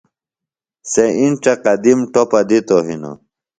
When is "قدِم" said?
1.63-1.99